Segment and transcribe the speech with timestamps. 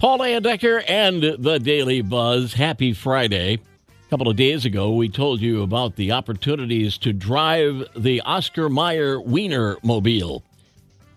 [0.00, 2.54] Paul Layendecker and the Daily Buzz.
[2.54, 3.56] Happy Friday.
[3.56, 8.70] A couple of days ago, we told you about the opportunities to drive the Oscar
[8.70, 10.42] Mayer Wiener Mobile.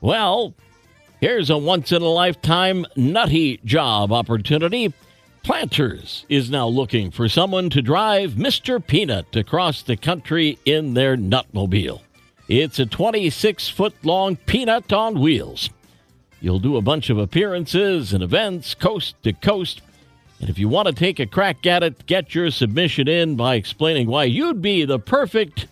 [0.01, 0.53] Well,
[1.21, 4.93] here's a once in a lifetime nutty job opportunity.
[5.43, 8.85] Planters is now looking for someone to drive Mr.
[8.85, 12.01] Peanut across the country in their Nutmobile.
[12.49, 15.69] It's a 26 foot long peanut on wheels.
[16.43, 19.81] You'll do a bunch of appearances and events coast to coast.
[20.41, 23.55] And if you want to take a crack at it, get your submission in by
[23.55, 25.67] explaining why you'd be the perfect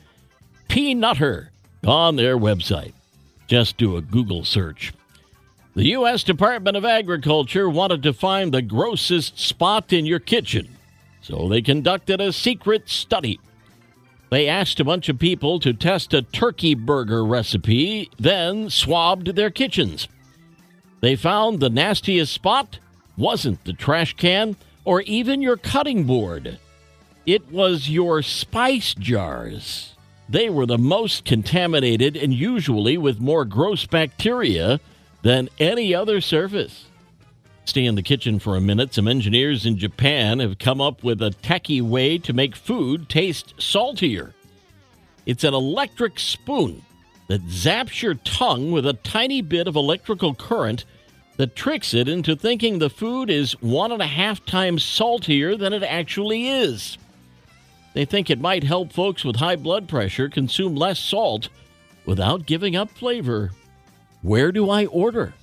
[0.69, 1.51] peanutter
[1.85, 2.93] on their website.
[3.47, 4.93] Just do a Google search.
[5.75, 6.23] The U.S.
[6.23, 10.77] Department of Agriculture wanted to find the grossest spot in your kitchen,
[11.19, 13.41] so they conducted a secret study.
[14.29, 19.49] They asked a bunch of people to test a turkey burger recipe, then swabbed their
[19.49, 20.07] kitchens.
[21.01, 22.79] They found the nastiest spot
[23.17, 24.55] wasn't the trash can
[24.85, 26.59] or even your cutting board.
[27.25, 29.95] It was your spice jars.
[30.29, 34.79] They were the most contaminated and usually with more gross bacteria
[35.23, 36.85] than any other surface.
[37.65, 38.93] Stay in the kitchen for a minute.
[38.93, 43.53] Some engineers in Japan have come up with a techie way to make food taste
[43.59, 44.33] saltier.
[45.25, 46.83] It's an electric spoon
[47.27, 50.85] that zaps your tongue with a tiny bit of electrical current
[51.37, 55.73] that tricks it into thinking the food is one and a half times saltier than
[55.73, 56.97] it actually is.
[57.93, 61.49] They think it might help folks with high blood pressure consume less salt
[62.05, 63.51] without giving up flavor.
[64.21, 65.33] Where do I order?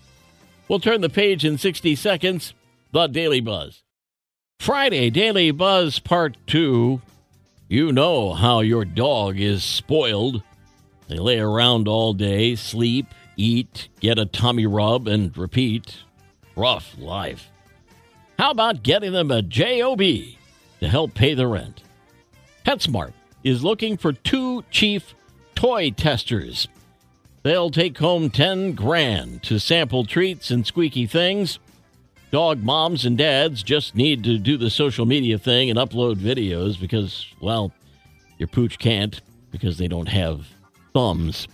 [0.68, 2.54] We'll turn the page in 60 seconds.
[2.92, 3.82] The Daily Buzz.
[4.60, 7.00] Friday Daily Buzz Part 2.
[7.68, 10.42] You know how your dog is spoiled.
[11.08, 13.06] They lay around all day, sleep,
[13.38, 15.96] eat, get a tummy rub, and repeat.
[16.56, 17.48] Rough life.
[18.38, 21.82] How about getting them a JOB to help pay the rent?
[22.66, 25.14] PetSmart is looking for two chief
[25.54, 26.68] toy testers.
[27.42, 31.58] They'll take home 10 grand to sample treats and squeaky things.
[32.30, 36.78] Dog moms and dads just need to do the social media thing and upload videos
[36.78, 37.72] because, well,
[38.36, 40.46] your pooch can't because they don't have
[40.92, 41.48] thumbs.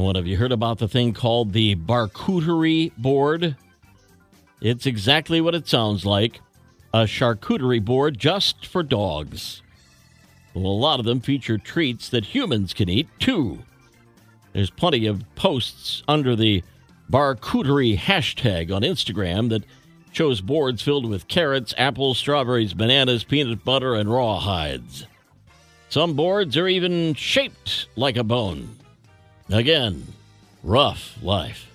[0.00, 3.54] What have you heard about the thing called the Barkcuterie board?
[4.62, 6.40] It's exactly what it sounds like
[6.94, 9.62] a charcuterie board just for dogs.
[10.54, 13.58] Well, a lot of them feature treats that humans can eat too.
[14.54, 16.64] There's plenty of posts under the
[17.10, 19.64] Barkcuterie hashtag on Instagram that
[20.12, 25.06] shows boards filled with carrots, apples, strawberries, bananas, peanut butter, and raw hides.
[25.90, 28.78] Some boards are even shaped like a bone.
[29.50, 30.06] Again,
[30.62, 31.68] rough life.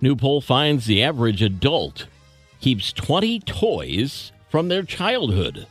[0.00, 2.06] New poll finds the average adult
[2.60, 5.66] keeps 20 toys from their childhood,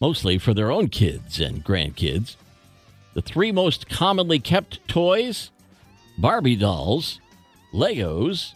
[0.00, 2.34] mostly for their own kids and grandkids.
[3.14, 5.50] The three most commonly kept toys
[6.18, 7.20] Barbie dolls,
[7.72, 8.54] Legos,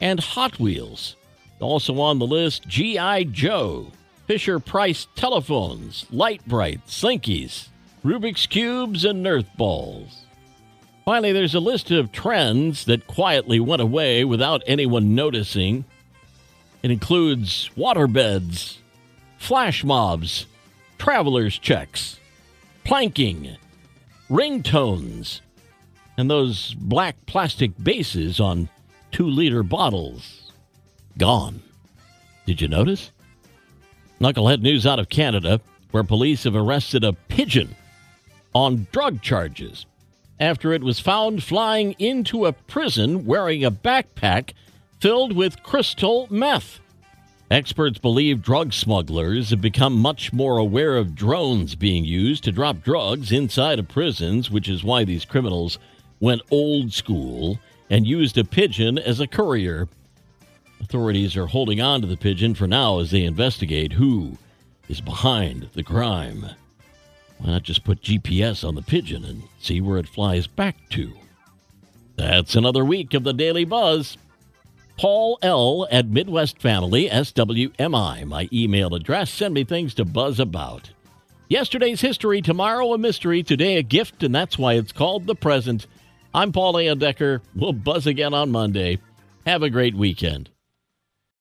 [0.00, 1.14] and Hot Wheels.
[1.60, 3.24] Also on the list, G.I.
[3.24, 3.92] Joe,
[4.26, 7.68] Fisher Price telephones, Lite-Brite, Slinkies,
[8.04, 10.24] Rubik's Cubes, and Nerf balls.
[11.04, 15.84] Finally, there's a list of trends that quietly went away without anyone noticing.
[16.82, 18.76] It includes waterbeds,
[19.38, 20.46] flash mobs,
[20.98, 22.20] traveler's checks,
[22.84, 23.56] planking,
[24.30, 25.40] ringtones,
[26.16, 28.68] and those black plastic bases on
[29.10, 30.52] two liter bottles.
[31.16, 31.62] Gone.
[32.46, 33.10] Did you notice?
[34.20, 35.60] Knucklehead news out of Canada,
[35.92, 37.74] where police have arrested a pigeon
[38.54, 39.86] on drug charges
[40.40, 44.54] after it was found flying into a prison wearing a backpack
[44.98, 46.80] filled with crystal meth.
[47.50, 52.82] Experts believe drug smugglers have become much more aware of drones being used to drop
[52.82, 55.78] drugs inside of prisons, which is why these criminals
[56.20, 57.58] went old school
[57.90, 59.88] and used a pigeon as a courier.
[60.80, 64.38] Authorities are holding on to the pigeon for now as they investigate who
[64.88, 66.46] is behind the crime.
[67.40, 71.12] Why not just put GPS on the pigeon and see where it flies back to?
[72.16, 74.18] That's another week of the Daily Buzz.
[74.98, 75.88] Paul L.
[75.90, 78.26] at Midwest Family, SWMI.
[78.26, 79.30] My email address.
[79.30, 80.90] Send me things to buzz about.
[81.48, 85.86] Yesterday's history, tomorrow a mystery, today a gift, and that's why it's called the present.
[86.34, 87.40] I'm Paul Layendecker.
[87.56, 88.98] We'll buzz again on Monday.
[89.46, 90.50] Have a great weekend.